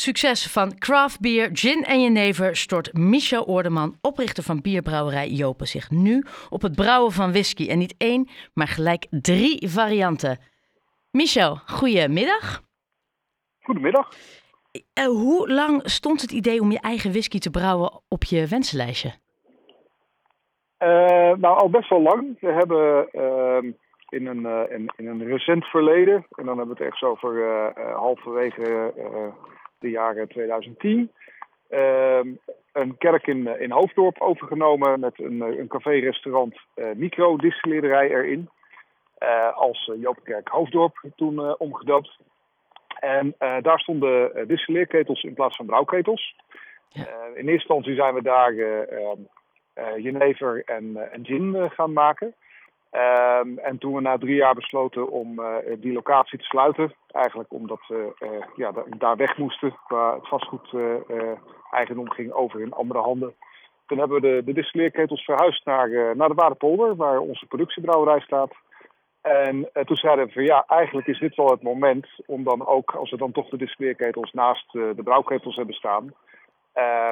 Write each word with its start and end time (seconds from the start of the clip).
Succes 0.00 0.52
van 0.52 0.78
craft 0.78 1.20
beer, 1.20 1.50
gin 1.52 1.84
en 1.84 2.00
jenever 2.02 2.56
stort 2.56 2.92
Michel 2.92 3.44
Oordeman, 3.46 3.94
oprichter 4.00 4.42
van 4.42 4.60
bierbrouwerij 4.60 5.28
Jopen, 5.28 5.66
zich 5.66 5.90
nu 5.90 6.24
op 6.50 6.62
het 6.62 6.74
brouwen 6.74 7.12
van 7.12 7.30
whisky. 7.30 7.68
En 7.68 7.78
niet 7.78 7.94
één, 7.98 8.28
maar 8.54 8.66
gelijk 8.66 9.06
drie 9.10 9.68
varianten. 9.68 10.38
Michel, 11.10 11.56
goedemiddag. 11.66 12.62
Goedemiddag. 13.62 14.08
Uh, 14.98 15.04
hoe 15.04 15.52
lang 15.52 15.80
stond 15.84 16.20
het 16.20 16.32
idee 16.32 16.60
om 16.60 16.70
je 16.70 16.80
eigen 16.80 17.10
whisky 17.10 17.38
te 17.38 17.50
brouwen 17.50 18.00
op 18.08 18.24
je 18.24 18.46
wensenlijstje? 18.46 19.08
Uh, 20.78 20.88
nou, 21.36 21.58
al 21.58 21.70
best 21.70 21.88
wel 21.88 22.02
lang. 22.02 22.40
We 22.40 22.52
hebben 22.52 23.08
uh, 23.12 23.72
in, 24.08 24.26
een, 24.26 24.70
in, 24.70 24.92
in, 24.96 25.06
een 25.06 25.24
recent 25.24 25.64
verleden, 25.64 26.26
en 26.30 26.44
dan 26.44 26.58
hebben 26.58 26.76
we 26.76 26.84
het 26.84 26.92
echt 26.92 27.02
over 27.02 27.72
halverwege 27.94 28.92
de 29.80 29.90
jaren 29.90 30.28
2010, 30.28 31.10
een 32.72 32.96
kerk 32.98 33.26
in, 33.26 33.60
in 33.60 33.70
Hoofddorp 33.70 34.20
overgenomen 34.20 35.00
met 35.00 35.18
een, 35.18 35.40
een 35.40 35.68
café-restaurant 35.68 36.56
microdistilleerderij 36.94 38.10
erin. 38.10 38.48
als 39.54 39.90
Jopenkerk 40.00 40.48
Hoofddorp 40.48 41.04
toen 41.16 41.58
omgedoopt. 41.58 42.18
En 43.00 43.34
daar 43.38 43.78
stonden 43.78 44.46
distilleerketels 44.48 45.22
in 45.22 45.34
plaats 45.34 45.56
van 45.56 45.66
brouwketels. 45.66 46.36
Ja. 46.88 47.04
In 47.34 47.34
eerste 47.34 47.50
instantie 47.50 47.94
zijn 47.94 48.14
we 48.14 48.22
daar 48.22 48.54
jenever 49.98 50.62
en, 50.64 51.12
en 51.12 51.24
gin 51.24 51.70
gaan 51.70 51.92
maken. 51.92 52.34
Um, 52.92 53.58
en 53.58 53.78
toen 53.78 53.94
we 53.94 54.00
na 54.00 54.18
drie 54.18 54.34
jaar 54.34 54.54
besloten 54.54 55.10
om 55.10 55.40
die 55.78 55.92
locatie 55.92 56.38
te 56.38 56.44
sluiten, 56.44 56.94
eigenlijk 57.06 57.52
omdat 57.52 57.80
we 57.88 58.12
ja, 58.56 58.72
daar 58.98 59.16
weg 59.16 59.36
moesten, 59.36 59.74
waar 59.88 60.14
het 60.14 60.28
vastgoed 60.28 60.74
eigendom 61.70 62.10
ging 62.10 62.32
over 62.32 62.60
in 62.60 62.72
andere 62.72 63.00
handen. 63.00 63.34
Toen 63.86 63.98
hebben 63.98 64.20
we 64.20 64.28
de, 64.28 64.44
de 64.44 64.52
distilleerketels 64.52 65.24
verhuisd 65.24 65.64
naar, 65.64 66.16
naar 66.16 66.28
de 66.28 66.34
Waardepolder, 66.34 66.96
waar 66.96 67.18
onze 67.18 67.46
productiebrouwerij 67.46 68.20
staat. 68.20 68.52
En 69.20 69.56
uh, 69.56 69.84
toen 69.84 69.96
zeiden 69.96 70.26
we 70.26 70.32
van 70.32 70.42
ja, 70.42 70.64
eigenlijk 70.66 71.06
is 71.06 71.18
dit 71.18 71.36
wel 71.36 71.50
het 71.50 71.62
moment 71.62 72.06
om 72.26 72.44
dan 72.44 72.66
ook, 72.66 72.90
als 72.90 73.10
we 73.10 73.16
dan 73.16 73.32
toch 73.32 73.48
de 73.48 73.56
distilleerketels 73.56 74.32
naast 74.32 74.74
uh, 74.74 74.90
de 74.96 75.02
brouwketels 75.02 75.56
hebben 75.56 75.74
staan, 75.74 76.14
uh, 76.74 77.10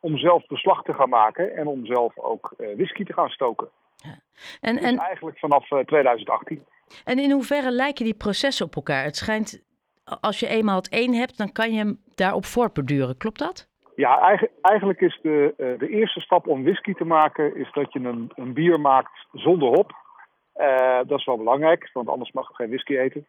om 0.00 0.18
zelf 0.18 0.46
beslag 0.46 0.82
te 0.82 0.94
gaan 0.94 1.08
maken 1.08 1.56
en 1.56 1.66
om 1.66 1.86
zelf 1.86 2.18
ook 2.18 2.54
uh, 2.58 2.74
whisky 2.74 3.04
te 3.04 3.12
gaan 3.12 3.28
stoken. 3.28 3.68
En, 4.60 4.76
dus 4.76 4.84
en... 4.84 4.98
eigenlijk 4.98 5.38
vanaf 5.38 5.68
2018. 5.68 6.64
En 7.04 7.18
in 7.18 7.30
hoeverre 7.30 7.70
lijken 7.70 8.04
die 8.04 8.14
processen 8.14 8.66
op 8.66 8.76
elkaar? 8.76 9.04
Het 9.04 9.16
schijnt, 9.16 9.62
als 10.20 10.40
je 10.40 10.46
eenmaal 10.46 10.76
het 10.76 10.88
één 10.88 11.14
hebt, 11.14 11.38
dan 11.38 11.52
kan 11.52 11.72
je 11.72 11.78
hem 11.78 12.00
daarop 12.14 12.44
voortborduren. 12.44 13.16
Klopt 13.16 13.38
dat? 13.38 13.70
Ja, 13.96 14.38
eigenlijk, 14.62 15.00
is 15.00 15.18
de, 15.22 15.54
de 15.78 15.88
eerste 15.88 16.20
stap 16.20 16.46
om 16.46 16.62
whisky 16.62 16.94
te 16.94 17.04
maken, 17.04 17.56
is 17.56 17.72
dat 17.72 17.92
je 17.92 17.98
een, 17.98 18.32
een 18.34 18.52
bier 18.52 18.80
maakt 18.80 19.26
zonder 19.32 19.68
hop. 19.68 19.92
Uh, 20.56 21.00
dat 21.06 21.18
is 21.18 21.24
wel 21.24 21.36
belangrijk, 21.36 21.90
want 21.92 22.08
anders 22.08 22.32
mag 22.32 22.48
je 22.48 22.54
geen 22.54 22.68
whisky 22.68 22.96
eten. 22.96 23.26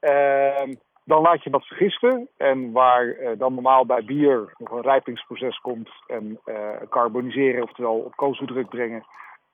Uh, 0.00 0.74
dan 1.04 1.22
laat 1.22 1.42
je 1.44 1.50
dat 1.50 1.66
vergisten. 1.66 2.28
En 2.36 2.72
waar 2.72 3.06
uh, 3.06 3.30
dan 3.38 3.54
normaal 3.54 3.86
bij 3.86 4.04
bier 4.04 4.52
nog 4.58 4.70
een 4.70 4.82
rijpingsproces 4.82 5.58
komt 5.58 5.90
en 6.06 6.40
carboniseren, 6.88 7.62
oftewel 7.62 7.94
op 7.94 8.16
koolzoetdruk 8.16 8.68
brengen. 8.68 9.04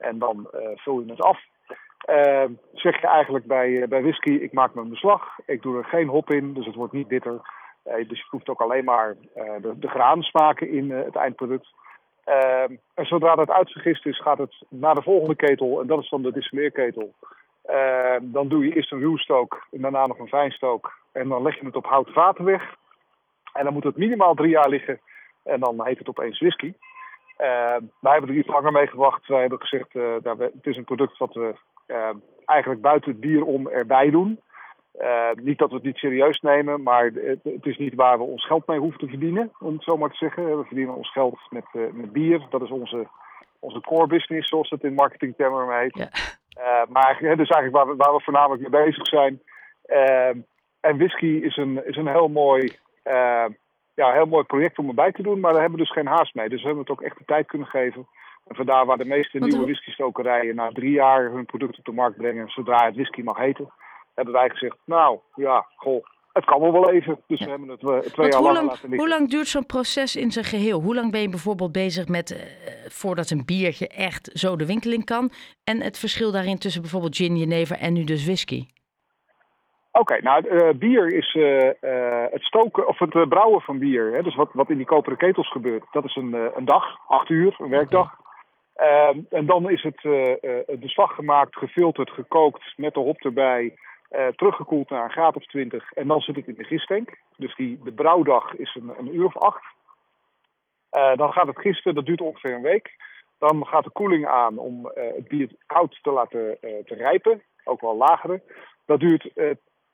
En 0.02 0.18
dan 0.18 0.48
vul 0.74 1.00
je 1.00 1.10
het 1.10 1.22
af. 1.22 1.40
Ehm, 1.98 2.52
zeg 2.72 3.00
je 3.00 3.06
eigenlijk 3.06 3.46
bij, 3.46 3.88
bij 3.88 4.02
whisky, 4.02 4.32
ik 4.32 4.52
maak 4.52 4.74
mijn 4.74 4.88
beslag. 4.88 5.38
Ik 5.46 5.62
doe 5.62 5.78
er 5.78 5.84
geen 5.84 6.08
hop 6.08 6.30
in, 6.30 6.54
dus 6.54 6.66
het 6.66 6.74
wordt 6.74 6.92
niet 6.92 7.08
bitter. 7.08 7.40
dus 7.82 8.18
je 8.18 8.26
proeft 8.28 8.48
ook 8.48 8.60
alleen 8.60 8.84
maar 8.84 9.16
de, 9.34 9.72
de 9.78 9.88
gransmaken 9.88 10.68
in 10.68 10.90
het 10.90 11.16
eindproduct. 11.16 11.68
Uh, 12.26 12.62
en 12.94 13.06
zodra 13.06 13.34
dat 13.34 13.50
uitvergist 13.50 14.06
is, 14.06 14.20
gaat 14.20 14.38
het 14.38 14.54
naar 14.68 14.94
de 14.94 15.02
volgende 15.02 15.34
ketel. 15.34 15.80
En 15.80 15.86
dat 15.86 16.02
is 16.02 16.08
dan 16.08 16.22
de 16.22 16.32
distilleerketel. 16.32 17.14
Uh, 17.70 18.16
dan 18.20 18.48
doe 18.48 18.66
je 18.66 18.74
eerst 18.74 18.92
een 18.92 18.98
ruwstook 18.98 19.66
en 19.70 19.80
daarna 19.80 20.06
nog 20.06 20.18
een 20.18 20.28
fijnstook. 20.28 20.92
En 21.12 21.28
dan 21.28 21.42
leg 21.42 21.58
je 21.58 21.66
het 21.66 21.76
op 21.76 21.86
houten 21.86 22.12
vaten 22.12 22.44
weg. 22.44 22.74
En 23.52 23.64
dan 23.64 23.72
moet 23.72 23.84
het 23.84 23.96
minimaal 23.96 24.34
drie 24.34 24.50
jaar 24.50 24.68
liggen. 24.68 25.00
En 25.44 25.60
dan 25.60 25.86
heet 25.86 25.98
het 25.98 26.08
opeens 26.08 26.38
whisky. 26.38 26.72
Uh, 27.38 27.76
wij 28.00 28.12
hebben 28.12 28.30
er 28.30 28.36
iets 28.36 28.48
langer 28.48 28.72
mee 28.72 28.86
gewacht. 28.86 29.26
Wij 29.26 29.40
hebben 29.40 29.60
gezegd, 29.60 29.94
uh, 29.94 30.14
het 30.38 30.66
is 30.66 30.76
een 30.76 30.84
product 30.84 31.18
wat 31.18 31.34
we 31.34 31.54
ehm, 31.86 32.16
eigenlijk 32.44 32.80
buiten 32.80 33.10
het 33.10 33.20
bier 33.20 33.44
om 33.44 33.68
erbij 33.68 34.10
doen. 34.10 34.40
Uh, 35.00 35.30
niet 35.34 35.58
dat 35.58 35.68
we 35.68 35.74
het 35.74 35.84
niet 35.84 35.96
serieus 35.96 36.40
nemen, 36.40 36.82
maar 36.82 37.04
het, 37.04 37.40
het, 37.42 37.66
is 37.66 37.78
niet 37.78 37.94
waar 37.94 38.18
we 38.18 38.24
ons 38.24 38.46
geld 38.46 38.66
mee 38.66 38.78
hoeven 38.78 38.98
te 38.98 39.08
verdienen, 39.08 39.52
om 39.60 39.72
het 39.72 39.82
zo 39.82 39.96
maar 39.96 40.10
te 40.10 40.16
zeggen. 40.16 40.58
We 40.58 40.64
verdienen 40.64 40.94
ons 40.94 41.12
geld 41.12 41.38
met, 41.50 41.64
uh, 41.72 41.92
met 41.92 42.12
bier. 42.12 42.46
Dat 42.50 42.62
is 42.62 42.70
onze, 42.70 43.08
onze 43.58 43.80
core 43.80 44.06
business, 44.06 44.48
zoals 44.48 44.70
het 44.70 44.82
in 44.82 44.94
marketingtermen 44.94 45.78
heet. 45.78 45.96
Ja. 45.96 46.08
Uh, 46.58 46.88
maar 46.88 47.18
dus 47.20 47.48
eigenlijk 47.48 47.72
waar 47.72 47.86
we, 47.86 47.96
waar 47.96 48.14
we 48.14 48.20
voornamelijk 48.20 48.62
mee 48.62 48.84
bezig 48.84 49.06
zijn. 49.06 49.42
en 50.80 50.96
whisky 50.98 51.26
is 51.26 51.56
een, 51.56 51.86
is 51.86 51.96
een 51.96 52.08
heel 52.08 52.28
mooi, 52.28 52.78
ja, 53.94 54.12
heel 54.12 54.26
mooi 54.26 54.44
project 54.44 54.78
om 54.78 54.88
erbij 54.88 55.12
te 55.12 55.22
doen, 55.22 55.40
maar 55.40 55.52
daar 55.52 55.60
hebben 55.60 55.78
we 55.78 55.84
dus 55.84 55.94
geen 55.94 56.06
haast 56.06 56.34
mee. 56.34 56.48
Dus 56.48 56.60
we 56.60 56.66
hebben 56.66 56.84
het 56.84 56.92
ook 56.92 57.02
echt 57.02 57.18
de 57.18 57.24
tijd 57.24 57.46
kunnen 57.46 57.68
geven. 57.68 58.06
En 58.46 58.56
vandaar 58.56 58.86
waar 58.86 58.98
de 58.98 59.04
meeste 59.04 59.38
nieuwe 59.38 59.64
whiskystokerijen 59.64 60.54
na 60.54 60.70
drie 60.70 60.90
jaar 60.90 61.30
hun 61.30 61.46
product 61.46 61.78
op 61.78 61.84
de 61.84 61.92
markt 61.92 62.16
brengen, 62.16 62.48
zodra 62.48 62.84
het 62.84 62.94
whisky 62.94 63.22
mag 63.22 63.38
heten 63.38 63.72
hebben 64.14 64.34
wij 64.34 64.48
gezegd, 64.48 64.76
nou 64.84 65.18
ja, 65.34 65.66
goh, 65.76 66.04
het 66.32 66.44
kan 66.44 66.60
wel 66.60 66.72
wel 66.72 66.90
even. 66.90 67.20
Dus 67.26 67.40
we 67.40 67.50
hebben 67.50 67.68
het 67.68 67.82
uh, 67.82 67.98
twee 67.98 68.30
jaar 68.30 68.42
lang 68.42 68.56
laten 68.56 68.88
liggen. 68.88 68.98
Hoe 68.98 69.08
lang 69.08 69.30
duurt 69.30 69.48
zo'n 69.48 69.66
proces 69.66 70.16
in 70.16 70.30
zijn 70.30 70.44
geheel? 70.44 70.80
Hoe 70.80 70.94
lang 70.94 71.10
ben 71.10 71.20
je 71.20 71.28
bijvoorbeeld 71.28 71.72
bezig 71.72 72.08
met, 72.08 72.30
uh, 72.30 72.38
voordat 72.88 73.30
een 73.30 73.44
biertje 73.44 73.88
echt 73.88 74.30
zo 74.32 74.56
de 74.56 74.66
winkel 74.66 74.92
in 74.92 75.04
kan? 75.04 75.30
En 75.64 75.80
het 75.80 75.98
verschil 75.98 76.32
daarin 76.32 76.58
tussen 76.58 76.82
bijvoorbeeld 76.82 77.16
gin, 77.16 77.36
jenever 77.36 77.76
en 77.76 77.92
nu 77.92 78.04
dus 78.04 78.24
whisky? 78.24 78.66
Oké, 80.02 80.14
okay, 80.14 80.42
nou 80.42 80.62
uh, 80.62 80.74
bier 80.78 81.12
is 81.14 81.32
het 82.30 82.42
stoken 82.42 82.88
of 82.88 82.98
het 82.98 83.28
brouwen 83.28 83.60
van 83.60 83.78
bier. 83.78 84.12
Hè, 84.12 84.22
dus 84.22 84.34
wat, 84.34 84.50
wat 84.52 84.70
in 84.70 84.76
die 84.76 84.86
koperen 84.86 85.18
ketels 85.18 85.50
gebeurt. 85.50 85.84
Dat 85.92 86.04
is 86.04 86.16
een, 86.16 86.32
een 86.56 86.64
dag, 86.64 86.96
acht 87.06 87.28
uur, 87.28 87.56
een 87.58 87.68
werkdag. 87.68 88.14
Ehm, 88.74 89.18
en 89.30 89.46
dan 89.46 89.70
is 89.70 89.82
het 89.82 90.00
de 90.02 90.88
slag 90.88 91.14
gemaakt, 91.14 91.56
gefilterd, 91.56 92.10
gekookt 92.10 92.72
met 92.76 92.94
de 92.94 93.00
hop 93.00 93.24
erbij. 93.24 93.74
Teruggekoeld 94.36 94.90
naar 94.90 95.04
een 95.04 95.10
graad 95.10 95.36
of 95.36 95.46
20 95.46 95.92
en 95.92 96.06
dan 96.06 96.20
zit 96.20 96.36
het 96.36 96.46
in 96.46 96.54
de 96.54 96.64
gistank. 96.64 97.18
Dus 97.36 97.54
die, 97.56 97.80
de 97.84 97.92
brouwdag 97.92 98.54
is 98.54 98.74
een, 98.74 98.92
een 98.98 99.14
uur 99.14 99.24
of 99.24 99.36
acht. 99.36 99.64
Dan 100.90 101.32
gaat 101.32 101.46
het 101.46 101.60
gisten, 101.60 101.94
dat 101.94 102.06
duurt 102.06 102.20
ongeveer 102.20 102.54
een 102.54 102.62
week. 102.62 102.90
Dan 103.38 103.66
gaat 103.66 103.84
de 103.84 103.90
koeling 103.90 104.26
aan 104.26 104.58
om 104.58 104.90
het 104.94 105.28
bier 105.28 105.50
koud 105.66 105.98
te 106.02 106.10
laten 106.10 106.56
te 106.60 106.94
rijpen, 106.94 107.42
ook 107.64 107.80
wel 107.80 107.96
lagere. 107.96 108.42
Dat 108.86 109.00
duurt 109.00 109.30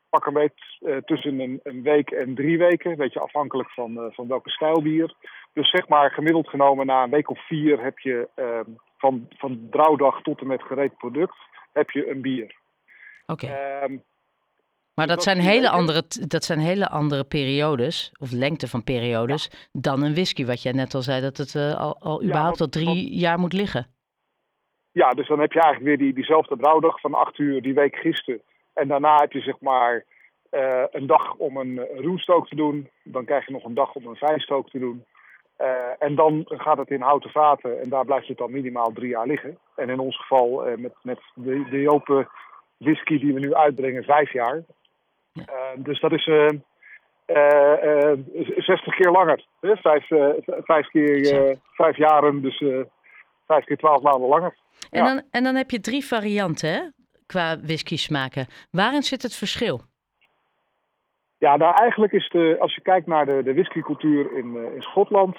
pak 0.08 0.26
een 0.26 0.32
beetje 0.32 1.02
tussen 1.04 1.40
een, 1.40 1.60
een, 1.62 1.82
week 1.82 2.10
en 2.10 2.34
drie 2.34 2.58
weken, 2.58 2.96
weet 2.96 3.12
je, 3.12 3.20
afhankelijk 3.20 3.70
van, 3.70 4.10
van 4.12 4.28
welke 4.28 4.50
stijl 4.50 4.82
bier. 4.82 5.14
Dus 5.52 5.70
zeg 5.70 5.88
maar 5.88 6.10
gemiddeld 6.10 6.48
genomen 6.48 6.86
na 6.86 7.02
een 7.02 7.10
week 7.10 7.30
of 7.30 7.46
vier 7.46 7.82
heb 7.82 7.98
je 7.98 8.28
ehm, 8.34 8.70
van, 8.98 9.28
van 9.36 9.68
brouwdag 9.70 10.22
tot 10.22 10.40
en 10.40 10.46
met 10.46 10.62
gereed 10.62 10.96
product 10.96 11.36
heb 11.72 11.90
je 11.90 12.10
een 12.10 12.20
bier. 12.20 12.56
Oké. 13.26 13.44
Okay. 13.44 13.82
Um, 13.82 14.02
maar 14.94 15.06
dat, 15.06 15.16
dat 15.16 15.24
zijn, 15.24 15.38
hele 15.38 15.70
andere, 15.70 16.02
dat 16.26 16.44
zijn 16.44 16.58
hele 16.58 16.88
andere 16.88 17.24
periodes, 17.24 18.12
of 18.20 18.32
lengte 18.32 18.68
van 18.68 18.84
periodes, 18.84 19.48
ja. 19.50 19.80
dan 19.80 20.02
een 20.02 20.12
whisky. 20.12 20.44
Wat 20.46 20.62
jij 20.62 20.72
net 20.72 20.94
al 20.94 21.02
zei, 21.02 21.20
dat 21.20 21.36
het 21.36 21.54
uh, 21.54 21.74
al, 21.74 21.96
al 22.00 22.22
überhaupt 22.22 22.60
al 22.60 22.68
drie 22.68 23.18
jaar 23.18 23.38
moet 23.38 23.52
liggen. 23.52 23.86
Ja, 24.92 25.10
dus 25.10 25.28
dan 25.28 25.40
heb 25.40 25.52
je 25.52 25.60
eigenlijk 25.60 25.88
weer 25.88 26.06
die, 26.06 26.14
diezelfde 26.14 26.56
brouwdag 26.56 27.00
van 27.00 27.14
acht 27.14 27.38
uur, 27.38 27.62
die 27.62 27.74
week 27.74 27.96
gisteren. 27.96 28.42
En 28.78 28.88
daarna 28.88 29.20
heb 29.20 29.32
je 29.32 29.40
zeg 29.40 29.60
maar 29.60 30.04
uh, 30.50 30.84
een 30.90 31.06
dag 31.06 31.34
om 31.34 31.56
een 31.56 31.86
ruwstook 31.96 32.48
te 32.48 32.56
doen. 32.56 32.88
Dan 33.02 33.24
krijg 33.24 33.46
je 33.46 33.52
nog 33.52 33.64
een 33.64 33.74
dag 33.74 33.94
om 33.94 34.06
een 34.06 34.16
fijnstook 34.16 34.70
te 34.70 34.78
doen. 34.78 35.04
Uh, 35.60 35.66
en 35.98 36.14
dan 36.14 36.44
gaat 36.46 36.78
het 36.78 36.90
in 36.90 37.00
houten 37.00 37.30
vaten 37.30 37.80
en 37.80 37.88
daar 37.88 38.04
blijft 38.04 38.28
het 38.28 38.38
dan 38.38 38.50
minimaal 38.50 38.92
drie 38.92 39.08
jaar 39.08 39.26
liggen. 39.26 39.58
En 39.76 39.88
in 39.88 39.98
ons 39.98 40.20
geval 40.20 40.64
met, 40.76 40.92
met 41.02 41.20
de, 41.34 41.68
de 41.70 41.90
open 41.90 42.28
whisky 42.76 43.18
die 43.18 43.34
we 43.34 43.40
nu 43.40 43.54
uitbrengen, 43.54 44.04
vijf 44.04 44.32
jaar. 44.32 44.62
Ja. 45.32 45.44
Dus 45.76 46.00
dat 46.00 46.12
is 46.12 46.26
uh, 46.26 46.48
uh, 47.26 48.12
60 48.56 48.94
keer 48.94 49.10
langer. 49.10 49.44
Hè? 49.60 49.76
Vijf, 49.76 50.06
vijf 50.46 50.88
keer 50.88 51.58
vijf 51.72 51.96
jaren, 51.96 52.42
dus 52.42 52.64
vijf 53.46 53.64
keer 53.64 53.76
twaalf 53.76 54.02
maanden 54.02 54.28
langer. 54.28 54.56
En, 54.90 55.04
ja. 55.04 55.14
dan, 55.14 55.22
en 55.30 55.44
dan 55.44 55.54
heb 55.54 55.70
je 55.70 55.80
drie 55.80 56.04
varianten 56.04 56.72
hè? 56.72 56.80
Qua 57.28 57.56
whisky 57.60 57.96
smaken. 57.96 58.46
Waarin 58.70 59.02
zit 59.02 59.22
het 59.22 59.36
verschil? 59.36 59.80
Ja, 61.38 61.56
nou 61.56 61.74
eigenlijk 61.74 62.12
is 62.12 62.28
de, 62.28 62.56
als 62.60 62.74
je 62.74 62.80
kijkt 62.80 63.06
naar 63.06 63.26
de, 63.26 63.42
de 63.42 63.52
whiskycultuur 63.52 64.36
in, 64.36 64.74
in 64.74 64.82
Schotland, 64.82 65.36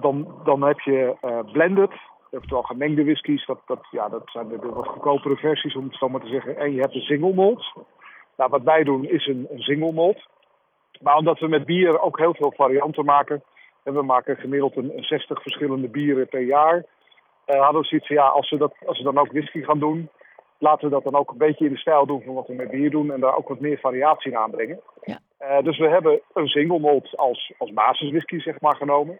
dan, 0.00 0.40
dan 0.44 0.62
heb 0.62 0.80
je 0.80 1.16
blended, 1.52 1.90
oftewel 2.36 2.62
gemengde 2.62 3.04
whiskies. 3.04 3.46
Dat, 3.46 3.60
dat, 3.66 3.86
ja, 3.90 4.08
dat 4.08 4.22
zijn 4.24 4.48
de, 4.48 4.58
de, 4.58 4.68
wat 4.68 4.86
goedkopere 4.86 5.36
versies, 5.36 5.76
om 5.76 5.84
het 5.84 5.96
zo 5.96 6.08
maar 6.08 6.20
te 6.20 6.28
zeggen. 6.28 6.56
En 6.56 6.72
je 6.72 6.80
hebt 6.80 6.92
de 6.92 7.00
single 7.00 7.34
malt. 7.34 7.72
Nou, 8.36 8.50
wat 8.50 8.62
wij 8.62 8.84
doen 8.84 9.04
is 9.04 9.26
een, 9.26 9.48
single 9.54 9.92
malt. 9.92 10.22
maar 11.00 11.16
omdat 11.16 11.38
we 11.38 11.48
met 11.48 11.64
bier 11.64 12.00
ook 12.00 12.18
heel 12.18 12.34
veel 12.34 12.52
varianten 12.56 13.04
maken. 13.04 13.42
En 13.82 13.94
we 13.94 14.02
maken 14.02 14.36
gemiddeld 14.36 14.76
een, 14.76 14.96
een 14.96 15.04
60 15.04 15.42
verschillende 15.42 15.88
bieren 15.88 16.28
per 16.28 16.42
jaar. 16.42 16.76
Uh, 17.46 17.60
hadden 17.60 17.80
we 17.80 17.86
zoiets 17.86 18.06
van 18.06 18.16
ja, 18.16 18.26
als 18.26 18.50
we, 18.50 18.56
dat, 18.56 18.74
als 18.86 18.98
we 18.98 19.04
dan 19.04 19.18
ook 19.18 19.32
whisky 19.32 19.62
gaan 19.62 19.78
doen, 19.78 20.08
laten 20.58 20.88
we 20.88 20.94
dat 20.94 21.04
dan 21.04 21.14
ook 21.14 21.30
een 21.30 21.38
beetje 21.38 21.64
in 21.64 21.72
de 21.72 21.78
stijl 21.78 22.06
doen 22.06 22.22
van 22.22 22.34
wat 22.34 22.46
we 22.46 22.54
met 22.54 22.70
bier 22.70 22.90
doen 22.90 23.12
en 23.12 23.20
daar 23.20 23.36
ook 23.36 23.48
wat 23.48 23.60
meer 23.60 23.78
variatie 23.78 24.30
in 24.30 24.38
aanbrengen. 24.38 24.80
Ja. 25.02 25.18
Uh, 25.40 25.62
dus 25.62 25.78
we 25.78 25.88
hebben 25.88 26.20
een 26.32 26.46
single 26.46 26.78
malt 26.78 27.16
als, 27.16 27.52
als 27.58 27.72
basiswhisky 27.72 28.38
zeg 28.40 28.60
maar 28.60 28.76
genomen. 28.76 29.18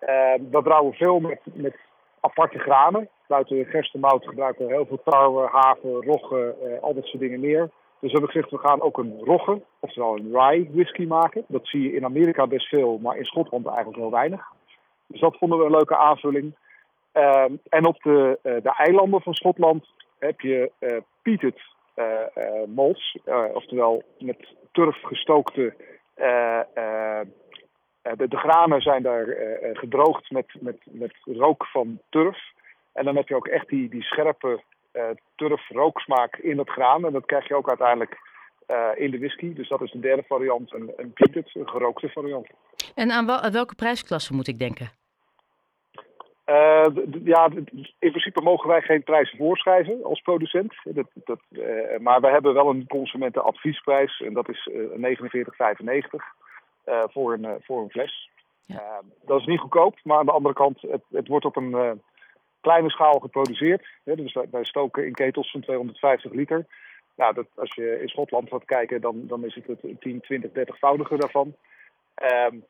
Uh, 0.00 0.08
we 0.50 0.62
brouwen 0.62 0.92
veel 0.92 1.20
met, 1.20 1.40
met 1.52 1.76
aparte 2.20 2.58
granen. 2.58 3.08
Buiten 3.26 3.64
gerstemout 3.64 4.24
gebruiken 4.26 4.66
we 4.66 4.72
heel 4.72 4.86
veel 4.86 5.02
tarwe, 5.04 5.48
haven, 5.52 6.04
rogge, 6.04 6.54
al 6.80 6.94
dat 6.94 7.04
soort 7.04 7.22
dingen 7.22 7.40
meer. 7.40 7.70
Dus 8.00 8.12
we 8.12 8.18
hebben 8.18 8.30
gezegd, 8.30 8.50
we 8.50 8.68
gaan 8.68 8.80
ook 8.82 8.98
een 8.98 9.20
rogge, 9.24 9.62
oftewel 9.80 10.16
een 10.16 10.32
rye 10.32 10.68
whisky 10.72 11.06
maken. 11.06 11.44
Dat 11.48 11.66
zie 11.66 11.82
je 11.82 11.92
in 11.92 12.04
Amerika 12.04 12.46
best 12.46 12.68
veel, 12.68 12.98
maar 12.98 13.16
in 13.16 13.24
Schotland 13.24 13.66
eigenlijk 13.66 13.96
heel 13.96 14.10
weinig. 14.10 14.46
Dus 15.06 15.20
dat 15.20 15.36
vonden 15.36 15.58
we 15.58 15.64
een 15.64 15.70
leuke 15.70 15.96
aanvulling. 15.96 16.54
Uh, 17.14 17.44
en 17.68 17.86
op 17.86 18.02
de, 18.02 18.38
de 18.42 18.74
eilanden 18.76 19.20
van 19.20 19.34
Schotland 19.34 19.86
heb 20.24 20.40
je 20.40 20.72
uh, 20.80 20.96
peated 21.22 21.72
malts, 22.66 23.18
oftewel 23.52 24.02
met 24.18 24.54
turf 24.72 25.02
gestookte. 25.02 25.74
De, 28.16 28.28
de, 28.28 28.36
granen 28.36 28.80
zijn 28.80 29.02
daar 29.02 29.26
gedroogd 29.72 30.30
met, 30.30 30.46
met, 30.60 30.76
met 30.90 31.12
rook 31.24 31.66
van 31.66 32.00
turf. 32.10 32.38
En 32.92 33.04
dan 33.04 33.16
heb 33.16 33.28
je 33.28 33.36
ook 33.36 33.46
echt 33.46 33.68
die, 33.68 33.88
die 33.88 34.02
scherpe 34.02 34.62
uh, 34.92 35.02
turf 35.34 35.68
rooksmaak 35.68 36.36
in 36.36 36.58
het 36.58 36.70
graan. 36.70 37.06
En 37.06 37.12
dat 37.12 37.26
krijg 37.26 37.48
je 37.48 37.56
ook 37.56 37.68
uiteindelijk 37.68 38.18
in 38.94 39.10
de 39.10 39.18
whisky. 39.18 39.54
Dus 39.54 39.68
dat 39.68 39.80
is 39.80 39.90
de 39.90 40.00
derde 40.00 40.24
variant, 40.26 40.72
een, 40.72 40.92
een 40.96 41.12
een 41.52 41.68
gerookte 41.68 42.08
variant. 42.08 42.46
En 42.94 43.10
aan 43.10 43.26
wel, 43.26 43.50
welke 43.50 43.74
prijsklasse 43.74 44.34
moet 44.34 44.48
ik 44.48 44.58
denken? 44.58 44.90
Uh, 46.46 46.86
ja, 47.24 47.50
in 47.98 48.10
principe 48.10 48.40
mogen 48.40 48.68
wij 48.68 48.80
geen 48.80 49.02
prijzen 49.02 49.38
voorschrijven 49.38 50.04
als 50.04 50.20
producent. 50.20 50.74
Dat, 50.84 51.06
dat, 51.14 51.40
maar 52.00 52.20
we 52.20 52.28
hebben 52.28 52.54
wel 52.54 52.68
een 52.68 52.86
consumentenadviesprijs 52.86 54.20
en 54.20 54.32
dat 54.32 54.48
is 54.48 54.70
49,95 54.70 54.76
voor, 56.84 57.32
een, 57.32 57.60
voor 57.62 57.82
een 57.82 57.90
fles. 57.90 58.30
Ja. 58.66 59.00
dat 59.24 59.40
is 59.40 59.46
niet 59.46 59.60
goedkoop, 59.60 59.98
maar 60.02 60.18
aan 60.18 60.26
de 60.26 60.32
andere 60.32 60.54
kant, 60.54 60.80
het, 60.80 61.02
het 61.10 61.28
wordt 61.28 61.44
op 61.44 61.56
een 61.56 62.02
kleine 62.60 62.90
schaal 62.90 63.18
geproduceerd. 63.18 63.86
Dus 64.04 64.36
wij 64.50 64.64
stoken 64.64 65.06
in 65.06 65.12
ketels 65.12 65.50
van 65.50 65.60
250 65.60 66.32
liter. 66.32 66.66
Nou, 67.16 67.34
dat, 67.34 67.46
als 67.54 67.74
je 67.74 68.00
in 68.00 68.08
Schotland 68.08 68.48
gaat 68.48 68.64
kijken, 68.64 69.00
dan, 69.00 69.26
dan 69.26 69.44
is 69.44 69.54
het 69.54 69.66
het 69.66 70.00
10, 70.00 70.20
20, 70.20 70.50
30voudige 70.50 71.16
daarvan. 71.16 71.54
Um, 72.48 72.64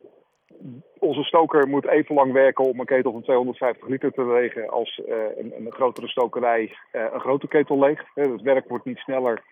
onze 0.98 1.22
stoker 1.22 1.68
moet 1.68 1.86
even 1.86 2.14
lang 2.14 2.32
werken 2.32 2.64
om 2.64 2.80
een 2.80 2.86
ketel 2.86 3.12
van 3.12 3.22
250 3.22 3.88
liter 3.88 4.12
te 4.12 4.24
wegen 4.24 4.68
als 4.68 5.00
uh, 5.08 5.14
een, 5.36 5.52
een, 5.56 5.72
grotere 5.72 6.08
stokerij 6.08 6.76
uh, 6.92 7.04
een 7.12 7.20
grote 7.20 7.48
ketel 7.48 7.78
leegt. 7.78 8.06
Het 8.14 8.42
werk 8.42 8.68
wordt 8.68 8.84
niet 8.84 8.98
sneller, 8.98 9.42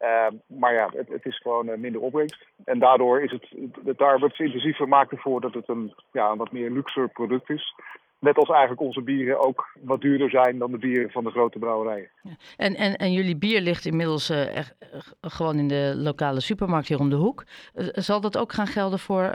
uh, 0.00 0.26
maar 0.46 0.74
ja, 0.74 0.88
het, 0.92 1.08
het 1.08 1.26
is 1.26 1.38
gewoon 1.38 1.80
minder 1.80 2.00
opbrengst. 2.00 2.46
En 2.64 2.78
daardoor 2.78 3.22
is 3.22 3.30
het, 3.30 3.48
het 3.84 3.98
wat 3.98 4.38
intensiever 4.38 4.88
maakt 4.88 5.10
ervoor 5.10 5.40
dat 5.40 5.54
het 5.54 5.68
een, 5.68 5.94
ja, 6.12 6.30
een 6.30 6.38
wat 6.38 6.52
meer 6.52 6.70
luxe 6.70 7.10
product 7.12 7.50
is. 7.50 7.74
Net 8.18 8.36
als 8.36 8.48
eigenlijk 8.48 8.80
onze 8.80 9.02
bieren 9.02 9.40
ook 9.40 9.76
wat 9.80 10.00
duurder 10.00 10.30
zijn 10.30 10.58
dan 10.58 10.70
de 10.70 10.78
bieren 10.78 11.10
van 11.10 11.24
de 11.24 11.30
grote 11.30 11.58
brouwerijen. 11.58 12.10
En, 12.56 12.74
en, 12.74 12.96
en 12.96 13.12
jullie 13.12 13.36
bier 13.36 13.60
ligt 13.60 13.84
inmiddels 13.84 14.30
uh, 14.30 14.56
echt, 14.56 14.74
uh, 14.94 15.00
gewoon 15.20 15.58
in 15.58 15.68
de 15.68 15.92
lokale 15.96 16.40
supermarkt 16.40 16.88
hier 16.88 16.98
om 16.98 17.10
de 17.10 17.16
hoek. 17.16 17.44
Uh, 17.74 17.88
zal 17.92 18.20
dat 18.20 18.38
ook 18.38 18.52
gaan 18.52 18.66
gelden 18.66 18.98
voor, 18.98 19.34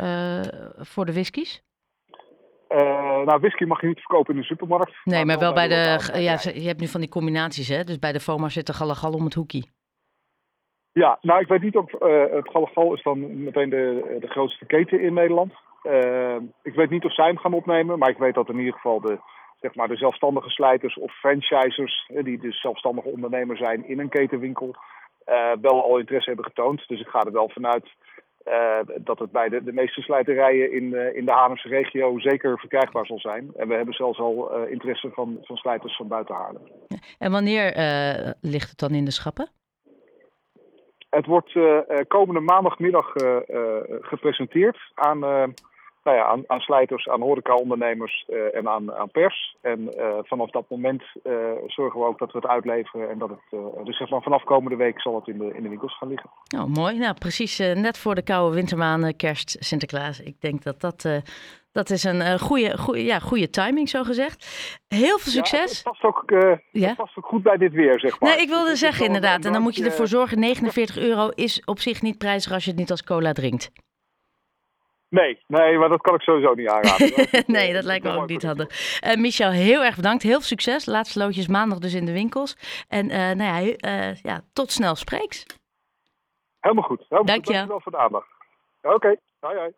voor 0.78 1.06
de 1.06 1.14
whiskies? 1.14 1.64
nou, 3.26 3.40
whisky 3.40 3.64
mag 3.64 3.82
je 3.82 3.88
niet 3.88 4.00
verkopen 4.00 4.34
in 4.34 4.40
de 4.40 4.46
supermarkt. 4.46 4.94
Nee, 5.04 5.16
maar, 5.18 5.26
maar 5.26 5.40
wel 5.40 5.54
bij 5.54 5.68
de. 5.68 6.22
Ja, 6.22 6.40
je 6.54 6.68
hebt 6.68 6.80
nu 6.80 6.88
van 6.88 7.00
die 7.00 7.10
combinaties, 7.10 7.68
hè? 7.68 7.84
Dus 7.84 8.00
bij 8.00 8.12
de 8.12 8.20
FOMA 8.20 8.50
zit 8.50 8.68
er 8.68 8.74
galagal 8.74 9.12
om 9.14 9.24
het 9.24 9.34
hoekje. 9.34 9.64
Ja, 11.00 11.18
nou, 11.22 11.40
ik 11.40 11.48
weet 11.48 11.62
niet 11.62 11.78
of 11.78 11.92
het 12.32 12.50
galagal 12.50 12.94
is 12.94 13.04
dan 13.04 13.44
meteen 13.44 13.70
de, 13.70 14.18
de 14.20 14.28
grootste 14.28 14.66
keten 14.66 15.02
in 15.02 15.14
Nederland. 15.14 15.54
Uh, 15.84 16.36
ik 16.64 16.74
weet 16.74 16.90
niet 16.90 17.06
of 17.06 17.14
zij 17.14 17.26
hem 17.26 17.38
gaan 17.38 17.54
opnemen, 17.54 18.00
maar 18.00 18.10
ik 18.10 18.18
weet 18.18 18.34
dat 18.34 18.50
in 18.50 18.58
ieder 18.58 18.74
geval 18.74 19.00
de, 19.00 19.18
zeg 19.62 19.76
maar, 19.76 19.88
de 19.88 19.96
zelfstandige 19.96 20.50
slijters 20.50 20.98
of 20.98 21.12
franchisers, 21.12 22.12
die 22.24 22.40
dus 22.40 22.62
zelfstandige 22.62 23.08
ondernemer 23.08 23.58
zijn 23.58 23.88
in 23.88 24.00
een 24.00 24.10
ketenwinkel, 24.10 24.76
uh, 25.30 25.52
wel 25.62 25.84
al 25.84 25.98
interesse 25.98 26.30
hebben 26.30 26.46
getoond. 26.46 26.88
Dus 26.88 27.00
ik 27.00 27.08
ga 27.08 27.24
er 27.24 27.32
wel 27.32 27.50
vanuit 27.50 27.86
uh, 28.48 28.80
dat 28.98 29.20
het 29.20 29.32
bij 29.32 29.50
de, 29.50 29.64
de 29.64 29.74
meeste 29.74 30.02
slijterijen 30.02 30.72
in, 30.72 31.16
in 31.16 31.26
de 31.26 31.32
Haarlemse 31.32 31.68
regio 31.68 32.20
zeker 32.20 32.60
verkrijgbaar 32.60 33.06
zal 33.06 33.20
zijn. 33.20 33.52
En 33.56 33.68
we 33.68 33.76
hebben 33.76 33.94
zelfs 33.94 34.20
al 34.20 34.66
interesse 34.66 35.10
van, 35.10 35.38
van 35.42 35.56
slijters 35.56 35.96
van 35.96 36.08
buiten 36.08 36.36
Haarlem. 36.36 36.64
En 37.18 37.32
wanneer 37.32 37.66
ligt 38.42 38.70
het 38.70 38.80
dan 38.80 38.92
in 38.92 39.06
de 39.06 39.12
schappen? 39.12 39.50
Het 41.10 41.26
wordt 41.26 41.54
komende 42.08 42.40
maandagmiddag 42.40 43.14
gepresenteerd 44.02 44.78
aan 44.96 45.20
nou 46.04 46.18
ja, 46.18 46.24
aan, 46.24 46.44
aan 46.48 46.60
slijters, 46.60 47.08
aan 47.10 47.22
horecaondernemers 47.22 48.26
en 48.54 48.70
aan, 48.70 48.94
aan 48.94 49.12
pers. 49.12 49.56
En 49.62 49.94
vanaf 50.24 50.50
dat 50.50 50.70
moment 50.70 51.04
zorgen 51.68 52.00
we 52.00 52.06
ook 52.06 52.20
dat 52.20 52.32
we 52.32 52.38
het 52.38 52.48
uitleveren. 52.48 53.10
En 53.10 53.18
dat 53.18 53.30
het, 53.30 53.60
dus 53.86 53.98
zeg 53.98 54.10
maar 54.10 54.22
vanaf 54.22 54.44
komende 54.44 54.78
week 54.78 55.02
zal 55.02 55.16
het 55.16 55.28
in 55.28 55.38
de, 55.38 55.54
in 55.54 55.64
de 55.64 55.70
winkels 55.70 55.98
gaan 55.98 56.08
liggen. 56.08 56.30
Oh, 56.58 56.66
mooi. 56.66 56.98
Nou, 56.98 57.14
precies 57.14 57.58
net 57.58 57.98
voor 57.98 58.16
de 58.16 58.24
koude 58.24 58.56
wintermaanden, 58.56 59.16
kerst, 59.16 59.58
Sinterklaas. 59.60 60.20
Ik 60.20 60.42
denk 60.42 60.64
dat 60.64 60.82
dat, 60.82 61.24
dat 61.72 61.90
is 61.90 62.04
een 62.04 62.40
goede, 62.40 62.78
goede, 62.78 63.04
ja, 63.04 63.20
goede 63.20 63.50
timing, 63.50 63.90
zo 63.90 64.04
gezegd. 64.04 64.46
Heel 64.88 65.18
veel 65.18 65.32
succes. 65.32 65.82
Ja, 65.82 65.90
het, 65.90 66.00
past 66.00 66.04
ook, 66.04 66.24
ja? 66.72 66.88
het 66.88 66.98
past 66.98 67.18
ook 67.18 67.26
goed 67.26 67.44
bij 67.44 67.58
dit 67.58 67.72
weer, 67.72 68.00
zeg 68.00 68.20
maar. 68.20 68.30
Nee, 68.30 68.42
ik 68.42 68.50
wilde 68.50 68.76
zeggen 68.76 69.06
inderdaad. 69.06 69.46
En 69.46 69.54
dan 69.54 69.62
moet 69.62 69.76
je 69.76 69.86
ervoor 69.86 70.08
zorgen, 70.08 70.40
49 70.40 70.98
euro 70.98 71.28
is 71.28 71.66
op 71.66 71.80
zich 71.80 72.02
niet 72.02 72.18
prijzig 72.18 72.52
als 72.52 72.64
je 72.64 72.70
het 72.70 72.80
niet 72.80 72.92
als 72.92 73.04
cola 73.04 73.32
drinkt. 73.32 73.72
Nee, 75.10 75.44
nee, 75.48 75.78
maar 75.78 75.90
dat 75.90 76.02
kan 76.02 76.16
ik 76.16 76.22
sowieso 76.22 76.54
niet 76.54 76.68
aanraden. 76.68 77.28
nee, 77.56 77.74
dat 77.74 77.84
lijkt 77.84 78.04
me 78.04 78.12
ook 78.12 78.28
niet 78.28 78.44
handig. 78.44 79.02
Uh, 79.04 79.16
Michel, 79.16 79.52
heel 79.52 79.84
erg 79.84 79.96
bedankt. 79.96 80.24
Heel 80.24 80.32
veel 80.32 80.42
succes. 80.42 80.86
Laatste 80.86 81.20
loodjes 81.20 81.48
maandag 81.48 81.78
dus 81.78 81.94
in 81.94 82.06
de 82.06 82.12
winkels. 82.12 82.58
En 82.88 83.06
uh, 83.06 83.16
nou 83.16 83.38
ja, 83.38 83.62
uh, 83.62 84.16
ja, 84.16 84.42
tot 84.54 84.72
snel 84.72 84.96
spreeks. 84.96 85.46
Helemaal 86.60 86.84
goed. 86.84 87.00
Helemaal 87.00 87.26
Dank 87.26 87.46
goed. 87.46 87.48
je. 87.48 87.54
Dankjewel 87.54 87.82
voor 87.82 87.92
de 87.92 87.98
aandacht. 87.98 88.28
Oké, 88.82 88.96
okay. 88.96 89.18
hoi 89.40 89.58
hoi. 89.58 89.72